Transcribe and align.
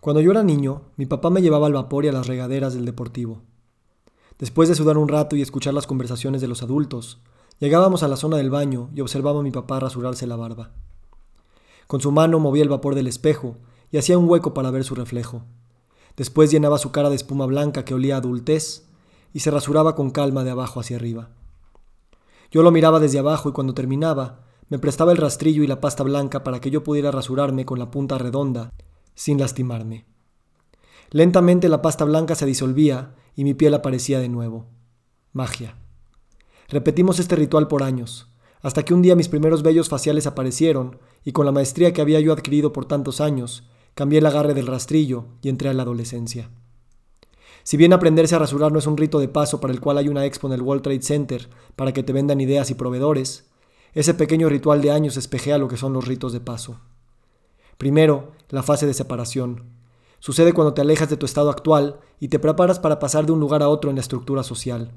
Cuando 0.00 0.20
yo 0.20 0.30
era 0.30 0.44
niño, 0.44 0.82
mi 0.96 1.06
papá 1.06 1.28
me 1.28 1.42
llevaba 1.42 1.66
al 1.66 1.72
vapor 1.72 2.04
y 2.04 2.08
a 2.08 2.12
las 2.12 2.26
regaderas 2.26 2.72
del 2.72 2.84
deportivo. 2.84 3.42
Después 4.38 4.68
de 4.68 4.76
sudar 4.76 4.96
un 4.96 5.08
rato 5.08 5.34
y 5.34 5.42
escuchar 5.42 5.74
las 5.74 5.88
conversaciones 5.88 6.40
de 6.40 6.46
los 6.46 6.62
adultos, 6.62 7.20
llegábamos 7.58 8.04
a 8.04 8.08
la 8.08 8.16
zona 8.16 8.36
del 8.36 8.50
baño 8.50 8.90
y 8.94 9.00
observaba 9.00 9.40
a 9.40 9.42
mi 9.42 9.50
papá 9.50 9.80
rasurarse 9.80 10.28
la 10.28 10.36
barba. 10.36 10.70
Con 11.88 12.00
su 12.00 12.12
mano 12.12 12.38
movía 12.38 12.62
el 12.62 12.68
vapor 12.68 12.94
del 12.94 13.08
espejo 13.08 13.56
y 13.90 13.98
hacía 13.98 14.18
un 14.18 14.28
hueco 14.28 14.54
para 14.54 14.70
ver 14.70 14.84
su 14.84 14.94
reflejo. 14.94 15.42
Después 16.16 16.50
llenaba 16.50 16.78
su 16.78 16.92
cara 16.92 17.10
de 17.10 17.16
espuma 17.16 17.46
blanca 17.46 17.84
que 17.84 17.94
olía 17.94 18.14
a 18.14 18.18
adultez 18.18 18.86
y 19.32 19.40
se 19.40 19.50
rasuraba 19.50 19.96
con 19.96 20.10
calma 20.10 20.44
de 20.44 20.50
abajo 20.50 20.78
hacia 20.78 20.96
arriba. 20.96 21.30
Yo 22.52 22.62
lo 22.62 22.70
miraba 22.70 23.00
desde 23.00 23.18
abajo 23.18 23.48
y 23.48 23.52
cuando 23.52 23.74
terminaba, 23.74 24.44
me 24.68 24.78
prestaba 24.78 25.12
el 25.12 25.18
rastrillo 25.18 25.64
y 25.64 25.66
la 25.66 25.80
pasta 25.80 26.04
blanca 26.04 26.44
para 26.44 26.60
que 26.60 26.70
yo 26.70 26.84
pudiera 26.84 27.10
rasurarme 27.10 27.64
con 27.64 27.78
la 27.78 27.90
punta 27.90 28.18
redonda, 28.18 28.72
sin 29.18 29.36
lastimarme. 29.40 30.06
Lentamente 31.10 31.68
la 31.68 31.82
pasta 31.82 32.04
blanca 32.04 32.36
se 32.36 32.46
disolvía 32.46 33.16
y 33.34 33.42
mi 33.42 33.52
piel 33.52 33.74
aparecía 33.74 34.20
de 34.20 34.28
nuevo. 34.28 34.66
Magia. 35.32 35.76
Repetimos 36.68 37.18
este 37.18 37.34
ritual 37.34 37.66
por 37.66 37.82
años, 37.82 38.32
hasta 38.62 38.84
que 38.84 38.94
un 38.94 39.02
día 39.02 39.16
mis 39.16 39.26
primeros 39.26 39.64
vellos 39.64 39.88
faciales 39.88 40.28
aparecieron 40.28 41.00
y 41.24 41.32
con 41.32 41.46
la 41.46 41.52
maestría 41.52 41.92
que 41.92 42.00
había 42.00 42.20
yo 42.20 42.32
adquirido 42.32 42.72
por 42.72 42.84
tantos 42.86 43.20
años, 43.20 43.68
cambié 43.94 44.20
el 44.20 44.26
agarre 44.26 44.54
del 44.54 44.68
rastrillo 44.68 45.24
y 45.42 45.48
entré 45.48 45.68
a 45.68 45.74
la 45.74 45.82
adolescencia. 45.82 46.50
Si 47.64 47.76
bien 47.76 47.92
aprenderse 47.92 48.36
a 48.36 48.38
rasurar 48.38 48.70
no 48.70 48.78
es 48.78 48.86
un 48.86 48.96
rito 48.96 49.18
de 49.18 49.26
paso 49.26 49.60
para 49.60 49.72
el 49.72 49.80
cual 49.80 49.98
hay 49.98 50.08
una 50.08 50.26
expo 50.26 50.46
en 50.46 50.52
el 50.52 50.62
World 50.62 50.82
Trade 50.84 51.02
Center 51.02 51.50
para 51.74 51.92
que 51.92 52.04
te 52.04 52.12
vendan 52.12 52.40
ideas 52.40 52.70
y 52.70 52.74
proveedores, 52.74 53.50
ese 53.94 54.14
pequeño 54.14 54.48
ritual 54.48 54.80
de 54.80 54.92
años 54.92 55.16
espejea 55.16 55.58
lo 55.58 55.66
que 55.66 55.76
son 55.76 55.92
los 55.92 56.06
ritos 56.06 56.32
de 56.32 56.40
paso. 56.40 56.78
Primero, 57.78 58.32
la 58.48 58.64
fase 58.64 58.86
de 58.86 58.92
separación. 58.92 59.62
Sucede 60.18 60.52
cuando 60.52 60.74
te 60.74 60.80
alejas 60.80 61.08
de 61.10 61.16
tu 61.16 61.26
estado 61.26 61.48
actual 61.48 62.00
y 62.18 62.26
te 62.26 62.40
preparas 62.40 62.80
para 62.80 62.98
pasar 62.98 63.24
de 63.24 63.30
un 63.30 63.38
lugar 63.38 63.62
a 63.62 63.68
otro 63.68 63.88
en 63.88 63.96
la 63.96 64.02
estructura 64.02 64.42
social. 64.42 64.90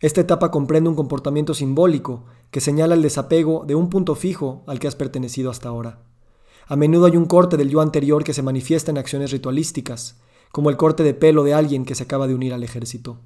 Esta 0.00 0.22
etapa 0.22 0.50
comprende 0.50 0.90
un 0.90 0.96
comportamiento 0.96 1.54
simbólico 1.54 2.24
que 2.50 2.60
señala 2.60 2.94
el 2.94 3.02
desapego 3.02 3.64
de 3.64 3.76
un 3.76 3.90
punto 3.90 4.16
fijo 4.16 4.64
al 4.66 4.80
que 4.80 4.88
has 4.88 4.96
pertenecido 4.96 5.50
hasta 5.50 5.68
ahora. 5.68 6.00
A 6.66 6.74
menudo 6.74 7.06
hay 7.06 7.16
un 7.16 7.26
corte 7.26 7.56
del 7.56 7.70
yo 7.70 7.80
anterior 7.80 8.24
que 8.24 8.34
se 8.34 8.42
manifiesta 8.42 8.90
en 8.90 8.98
acciones 8.98 9.30
ritualísticas, 9.30 10.16
como 10.50 10.68
el 10.68 10.76
corte 10.76 11.04
de 11.04 11.14
pelo 11.14 11.44
de 11.44 11.54
alguien 11.54 11.84
que 11.84 11.94
se 11.94 12.02
acaba 12.02 12.26
de 12.26 12.34
unir 12.34 12.52
al 12.52 12.64
ejército. 12.64 13.18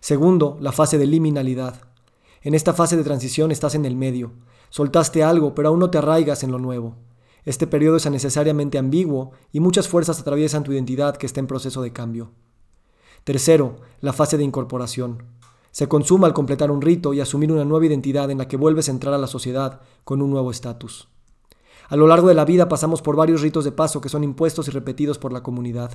Segundo, 0.00 0.56
la 0.60 0.72
fase 0.72 0.96
de 0.96 1.06
liminalidad. 1.06 1.82
En 2.40 2.54
esta 2.54 2.72
fase 2.72 2.96
de 2.96 3.04
transición 3.04 3.52
estás 3.52 3.74
en 3.74 3.84
el 3.84 3.96
medio. 3.96 4.32
Soltaste 4.70 5.22
algo, 5.22 5.54
pero 5.54 5.68
aún 5.68 5.78
no 5.78 5.90
te 5.90 5.98
arraigas 5.98 6.42
en 6.42 6.52
lo 6.52 6.58
nuevo. 6.58 6.96
Este 7.44 7.66
periodo 7.66 7.96
es 7.96 8.08
necesariamente 8.08 8.78
ambiguo 8.78 9.32
y 9.52 9.60
muchas 9.60 9.88
fuerzas 9.88 10.20
atraviesan 10.20 10.62
tu 10.62 10.72
identidad 10.72 11.16
que 11.16 11.26
está 11.26 11.40
en 11.40 11.48
proceso 11.48 11.82
de 11.82 11.92
cambio. 11.92 12.30
Tercero, 13.24 13.76
la 14.00 14.12
fase 14.12 14.36
de 14.36 14.44
incorporación. 14.44 15.24
Se 15.72 15.88
consuma 15.88 16.26
al 16.26 16.34
completar 16.34 16.70
un 16.70 16.82
rito 16.82 17.14
y 17.14 17.20
asumir 17.20 17.50
una 17.50 17.64
nueva 17.64 17.86
identidad 17.86 18.30
en 18.30 18.38
la 18.38 18.46
que 18.46 18.56
vuelves 18.56 18.88
a 18.88 18.92
entrar 18.92 19.14
a 19.14 19.18
la 19.18 19.26
sociedad 19.26 19.80
con 20.04 20.22
un 20.22 20.30
nuevo 20.30 20.50
estatus. 20.50 21.08
A 21.88 21.96
lo 21.96 22.06
largo 22.06 22.28
de 22.28 22.34
la 22.34 22.44
vida 22.44 22.68
pasamos 22.68 23.02
por 23.02 23.16
varios 23.16 23.40
ritos 23.42 23.64
de 23.64 23.72
paso 23.72 24.00
que 24.00 24.08
son 24.08 24.22
impuestos 24.22 24.68
y 24.68 24.70
repetidos 24.70 25.18
por 25.18 25.32
la 25.32 25.42
comunidad. 25.42 25.92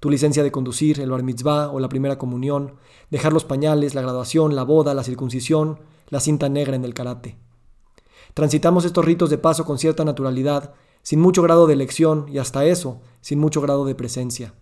Tu 0.00 0.10
licencia 0.10 0.42
de 0.42 0.50
conducir, 0.50 0.98
el 1.00 1.10
bar 1.10 1.22
mitzvah 1.22 1.70
o 1.70 1.78
la 1.78 1.88
primera 1.88 2.18
comunión, 2.18 2.74
dejar 3.10 3.32
los 3.32 3.44
pañales, 3.44 3.94
la 3.94 4.02
graduación, 4.02 4.56
la 4.56 4.64
boda, 4.64 4.94
la 4.94 5.04
circuncisión, 5.04 5.78
la 6.08 6.20
cinta 6.20 6.48
negra 6.48 6.74
en 6.74 6.84
el 6.84 6.92
karate. 6.92 7.36
Transitamos 8.34 8.84
estos 8.84 9.04
ritos 9.04 9.30
de 9.30 9.38
paso 9.38 9.64
con 9.64 9.78
cierta 9.78 10.04
naturalidad, 10.04 10.74
sin 11.02 11.20
mucho 11.20 11.42
grado 11.42 11.66
de 11.66 11.74
elección 11.74 12.26
y 12.28 12.38
hasta 12.38 12.64
eso, 12.64 13.00
sin 13.20 13.38
mucho 13.38 13.60
grado 13.60 13.84
de 13.84 13.94
presencia. 13.94 14.54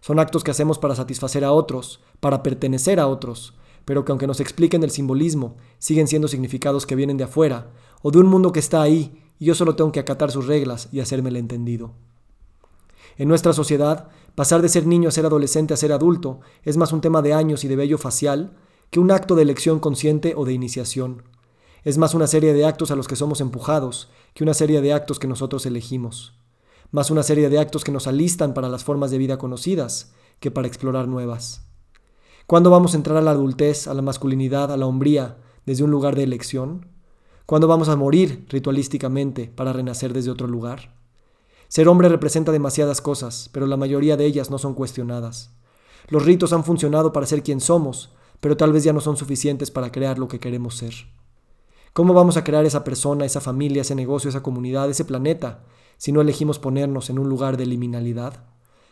Son 0.00 0.18
actos 0.18 0.44
que 0.44 0.50
hacemos 0.50 0.78
para 0.78 0.94
satisfacer 0.94 1.44
a 1.44 1.52
otros, 1.52 2.00
para 2.20 2.42
pertenecer 2.42 3.00
a 3.00 3.06
otros, 3.06 3.54
pero 3.84 4.04
que 4.04 4.12
aunque 4.12 4.26
nos 4.26 4.40
expliquen 4.40 4.82
el 4.82 4.90
simbolismo, 4.90 5.56
siguen 5.78 6.08
siendo 6.08 6.28
significados 6.28 6.86
que 6.86 6.96
vienen 6.96 7.16
de 7.16 7.24
afuera, 7.24 7.70
o 8.02 8.10
de 8.10 8.18
un 8.18 8.26
mundo 8.26 8.52
que 8.52 8.60
está 8.60 8.82
ahí 8.82 9.22
y 9.38 9.46
yo 9.46 9.54
solo 9.54 9.76
tengo 9.76 9.92
que 9.92 10.00
acatar 10.00 10.30
sus 10.30 10.46
reglas 10.46 10.88
y 10.92 11.00
hacerme 11.00 11.30
el 11.30 11.36
entendido. 11.36 11.94
En 13.16 13.28
nuestra 13.28 13.52
sociedad, 13.52 14.08
pasar 14.34 14.60
de 14.60 14.68
ser 14.68 14.86
niño 14.86 15.08
a 15.08 15.12
ser 15.12 15.24
adolescente 15.24 15.72
a 15.72 15.78
ser 15.78 15.92
adulto 15.92 16.40
es 16.62 16.76
más 16.76 16.92
un 16.92 17.00
tema 17.00 17.22
de 17.22 17.32
años 17.32 17.64
y 17.64 17.68
de 17.68 17.76
vello 17.76 17.96
facial 17.96 18.56
que 18.90 19.00
un 19.00 19.10
acto 19.10 19.34
de 19.34 19.42
elección 19.42 19.80
consciente 19.80 20.34
o 20.36 20.44
de 20.44 20.52
iniciación. 20.52 21.22
Es 21.86 21.98
más 21.98 22.14
una 22.14 22.26
serie 22.26 22.52
de 22.52 22.66
actos 22.66 22.90
a 22.90 22.96
los 22.96 23.06
que 23.06 23.14
somos 23.14 23.40
empujados 23.40 24.08
que 24.34 24.42
una 24.42 24.54
serie 24.54 24.80
de 24.80 24.92
actos 24.92 25.20
que 25.20 25.28
nosotros 25.28 25.66
elegimos. 25.66 26.36
Más 26.90 27.12
una 27.12 27.22
serie 27.22 27.48
de 27.48 27.60
actos 27.60 27.84
que 27.84 27.92
nos 27.92 28.08
alistan 28.08 28.54
para 28.54 28.68
las 28.68 28.82
formas 28.82 29.12
de 29.12 29.18
vida 29.18 29.38
conocidas 29.38 30.12
que 30.40 30.50
para 30.50 30.66
explorar 30.66 31.06
nuevas. 31.06 31.64
¿Cuándo 32.48 32.70
vamos 32.70 32.92
a 32.92 32.96
entrar 32.96 33.16
a 33.18 33.20
la 33.20 33.30
adultez, 33.30 33.86
a 33.86 33.94
la 33.94 34.02
masculinidad, 34.02 34.72
a 34.72 34.76
la 34.76 34.86
hombría, 34.86 35.36
desde 35.64 35.84
un 35.84 35.92
lugar 35.92 36.16
de 36.16 36.24
elección? 36.24 36.88
¿Cuándo 37.46 37.68
vamos 37.68 37.88
a 37.88 37.94
morir 37.94 38.46
ritualísticamente 38.48 39.46
para 39.46 39.72
renacer 39.72 40.12
desde 40.12 40.32
otro 40.32 40.48
lugar? 40.48 40.92
Ser 41.68 41.86
hombre 41.86 42.08
representa 42.08 42.50
demasiadas 42.50 43.00
cosas, 43.00 43.48
pero 43.52 43.68
la 43.68 43.76
mayoría 43.76 44.16
de 44.16 44.26
ellas 44.26 44.50
no 44.50 44.58
son 44.58 44.74
cuestionadas. 44.74 45.52
Los 46.08 46.24
ritos 46.24 46.52
han 46.52 46.64
funcionado 46.64 47.12
para 47.12 47.26
ser 47.26 47.44
quien 47.44 47.60
somos, 47.60 48.12
pero 48.40 48.56
tal 48.56 48.72
vez 48.72 48.82
ya 48.82 48.92
no 48.92 49.00
son 49.00 49.16
suficientes 49.16 49.70
para 49.70 49.92
crear 49.92 50.18
lo 50.18 50.26
que 50.26 50.40
queremos 50.40 50.74
ser. 50.74 50.94
¿Cómo 51.96 52.12
vamos 52.12 52.36
a 52.36 52.44
crear 52.44 52.66
esa 52.66 52.84
persona, 52.84 53.24
esa 53.24 53.40
familia, 53.40 53.80
ese 53.80 53.94
negocio, 53.94 54.28
esa 54.28 54.42
comunidad, 54.42 54.90
ese 54.90 55.06
planeta, 55.06 55.64
si 55.96 56.12
no 56.12 56.20
elegimos 56.20 56.58
ponernos 56.58 57.08
en 57.08 57.18
un 57.18 57.30
lugar 57.30 57.56
de 57.56 57.64
liminalidad, 57.64 58.44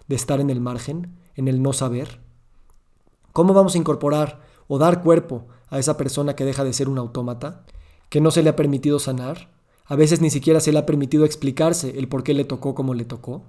de 0.08 0.16
estar 0.16 0.40
en 0.40 0.48
el 0.48 0.62
margen, 0.62 1.14
en 1.34 1.46
el 1.46 1.60
no 1.60 1.74
saber? 1.74 2.22
¿Cómo 3.34 3.52
vamos 3.52 3.74
a 3.74 3.78
incorporar 3.78 4.40
o 4.68 4.78
dar 4.78 5.02
cuerpo 5.02 5.48
a 5.68 5.78
esa 5.78 5.98
persona 5.98 6.34
que 6.34 6.46
deja 6.46 6.64
de 6.64 6.72
ser 6.72 6.88
un 6.88 6.96
autómata 6.96 7.66
que 8.08 8.22
no 8.22 8.30
se 8.30 8.42
le 8.42 8.48
ha 8.48 8.56
permitido 8.56 8.98
sanar, 8.98 9.50
a 9.84 9.96
veces 9.96 10.22
ni 10.22 10.30
siquiera 10.30 10.60
se 10.60 10.72
le 10.72 10.78
ha 10.78 10.86
permitido 10.86 11.26
explicarse 11.26 11.98
el 11.98 12.08
por 12.08 12.22
qué 12.22 12.32
le 12.32 12.46
tocó 12.46 12.74
como 12.74 12.94
le 12.94 13.04
tocó. 13.04 13.44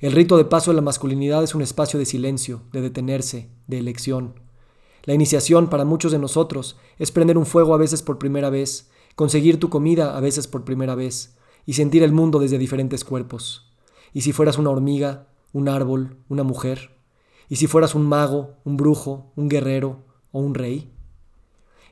El 0.00 0.12
rito 0.12 0.38
de 0.38 0.46
paso 0.46 0.70
de 0.70 0.76
la 0.76 0.80
masculinidad 0.80 1.44
es 1.44 1.54
un 1.54 1.60
espacio 1.60 1.98
de 1.98 2.06
silencio, 2.06 2.62
de 2.72 2.80
detenerse, 2.80 3.50
de 3.66 3.76
elección. 3.76 4.40
La 5.04 5.14
iniciación 5.14 5.68
para 5.68 5.84
muchos 5.84 6.12
de 6.12 6.18
nosotros 6.18 6.76
es 6.98 7.10
prender 7.10 7.36
un 7.36 7.46
fuego 7.46 7.74
a 7.74 7.78
veces 7.78 8.02
por 8.02 8.18
primera 8.18 8.50
vez, 8.50 8.90
conseguir 9.16 9.58
tu 9.58 9.68
comida 9.68 10.16
a 10.16 10.20
veces 10.20 10.46
por 10.46 10.64
primera 10.64 10.94
vez, 10.94 11.36
y 11.66 11.74
sentir 11.74 12.02
el 12.02 12.12
mundo 12.12 12.38
desde 12.38 12.58
diferentes 12.58 13.04
cuerpos. 13.04 13.72
¿Y 14.12 14.20
si 14.20 14.32
fueras 14.32 14.58
una 14.58 14.70
hormiga, 14.70 15.26
un 15.52 15.68
árbol, 15.68 16.16
una 16.28 16.44
mujer? 16.44 16.96
¿Y 17.48 17.56
si 17.56 17.66
fueras 17.66 17.94
un 17.94 18.06
mago, 18.06 18.54
un 18.64 18.76
brujo, 18.76 19.32
un 19.36 19.48
guerrero 19.48 20.04
o 20.30 20.40
un 20.40 20.54
rey? 20.54 20.92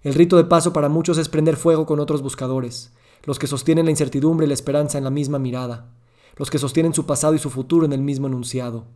El 0.02 0.14
rito 0.14 0.36
de 0.36 0.44
paso 0.44 0.72
para 0.72 0.88
muchos 0.88 1.18
es 1.18 1.28
prender 1.28 1.56
fuego 1.56 1.86
con 1.86 2.00
otros 2.00 2.22
buscadores, 2.22 2.92
los 3.24 3.38
que 3.38 3.46
sostienen 3.46 3.84
la 3.86 3.90
incertidumbre 3.90 4.46
y 4.46 4.48
la 4.48 4.54
esperanza 4.54 4.98
en 4.98 5.04
la 5.04 5.10
misma 5.10 5.38
mirada, 5.38 5.90
los 6.36 6.48
que 6.48 6.58
sostienen 6.58 6.94
su 6.94 7.06
pasado 7.06 7.34
y 7.34 7.38
su 7.38 7.50
futuro 7.50 7.84
en 7.84 7.92
el 7.92 8.00
mismo 8.00 8.28
enunciado, 8.28 8.86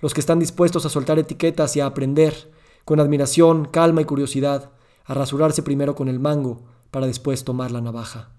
los 0.00 0.14
que 0.14 0.20
están 0.20 0.40
dispuestos 0.40 0.86
a 0.86 0.88
soltar 0.88 1.18
etiquetas 1.18 1.76
y 1.76 1.80
a 1.80 1.86
aprender, 1.86 2.50
con 2.84 3.00
admiración, 3.00 3.66
calma 3.66 4.02
y 4.02 4.04
curiosidad, 4.04 4.70
a 5.04 5.14
rasurarse 5.14 5.62
primero 5.62 5.94
con 5.94 6.08
el 6.08 6.20
mango 6.20 6.62
para 6.90 7.06
después 7.06 7.44
tomar 7.44 7.70
la 7.70 7.80
navaja. 7.80 8.30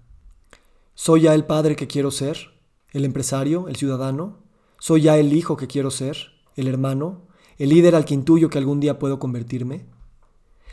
¿Soy 0.94 1.22
ya 1.22 1.34
el 1.34 1.44
padre 1.44 1.76
que 1.76 1.86
quiero 1.86 2.10
ser? 2.10 2.52
¿El 2.90 3.04
empresario? 3.04 3.68
¿El 3.68 3.76
ciudadano? 3.76 4.38
¿Soy 4.78 5.02
ya 5.02 5.16
el 5.16 5.32
hijo 5.32 5.56
que 5.56 5.66
quiero 5.66 5.90
ser? 5.90 6.16
¿El 6.56 6.68
hermano? 6.68 7.22
¿El 7.58 7.70
líder 7.70 7.94
al 7.94 8.04
que 8.04 8.14
intuyo 8.14 8.50
que 8.50 8.58
algún 8.58 8.80
día 8.80 8.98
puedo 8.98 9.18
convertirme? 9.18 9.86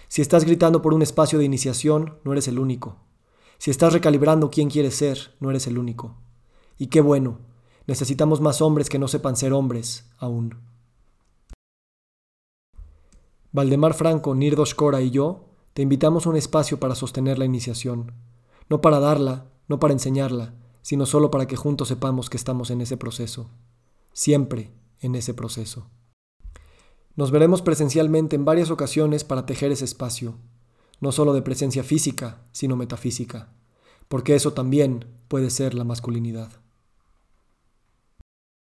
Si 0.08 0.22
estás 0.22 0.44
gritando 0.44 0.82
por 0.82 0.94
un 0.94 1.02
espacio 1.02 1.40
de 1.40 1.46
iniciación, 1.46 2.18
no 2.24 2.32
eres 2.32 2.48
el 2.48 2.60
único. 2.60 2.98
Si 3.60 3.72
estás 3.72 3.94
recalibrando 3.94 4.50
quién 4.50 4.70
quieres 4.70 4.96
ser, 4.96 5.36
no 5.40 5.50
eres 5.50 5.68
el 5.68 5.78
único. 5.78 6.16
Y 6.78 6.88
qué 6.88 7.02
bueno, 7.02 7.40
necesitamos 7.88 8.42
más 8.42 8.62
hombres 8.62 8.90
que 8.90 9.00
no 9.00 9.08
sepan 9.08 9.36
ser 9.36 9.54
hombres 9.54 10.10
aún. 10.18 10.69
Valdemar 13.52 13.96
Franco, 13.96 14.36
Nirdos 14.36 14.76
Cora 14.76 15.02
y 15.02 15.10
yo 15.10 15.46
te 15.74 15.82
invitamos 15.82 16.28
a 16.28 16.30
un 16.30 16.36
espacio 16.36 16.80
para 16.80 16.94
sostener 16.94 17.40
la 17.40 17.46
iniciación, 17.46 18.12
no 18.70 18.80
para 18.80 19.00
darla, 19.00 19.48
no 19.68 19.80
para 19.80 19.94
enseñarla, 19.94 20.54
sino 20.84 21.08
solo 21.08 21.32
para 21.32 21.48
que 21.48 21.56
juntos 21.56 21.88
sepamos 21.88 22.30
que 22.30 22.38
estamos 22.38 22.70
en 22.70 22.82
ese 22.82 22.96
proceso, 22.96 23.50
siempre 24.14 24.72
en 25.02 25.16
ese 25.16 25.34
proceso. 25.34 25.88
Nos 27.16 27.32
veremos 27.32 27.64
presencialmente 27.64 28.36
en 28.36 28.46
varias 28.46 28.70
ocasiones 28.70 29.24
para 29.24 29.48
tejer 29.48 29.72
ese 29.72 29.86
espacio, 29.86 30.36
no 31.00 31.12
solo 31.12 31.34
de 31.34 31.42
presencia 31.42 31.84
física, 31.84 32.44
sino 32.52 32.76
metafísica, 32.76 33.50
porque 34.08 34.36
eso 34.36 34.54
también 34.54 35.06
puede 35.28 35.50
ser 35.50 35.74
la 35.74 35.86
masculinidad. 35.86 36.52